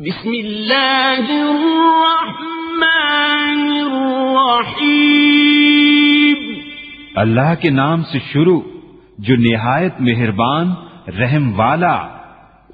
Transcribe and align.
بسم 0.00 0.28
اللہ 0.28 1.20
الرحمن 1.28 3.70
الرحیم 3.70 6.60
اللہ 7.14 7.54
کے 7.60 7.70
نام 7.70 8.02
سے 8.02 8.18
شروع 8.32 8.60
جو 9.18 9.36
نہایت 9.36 10.00
مہربان 10.00 10.72
رحم 11.18 11.60
والا۔ 11.60 12.08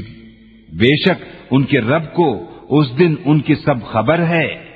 بے 0.72 0.96
شک 0.96 1.24
ان 1.50 1.64
کے 1.64 1.80
رب 1.80 2.14
کو 2.14 2.44
اس 2.68 2.98
دن 2.98 3.14
ان 3.24 3.40
کی 3.40 3.54
سب 3.54 3.82
خبر 3.82 4.18
ہے۔ 4.18 4.67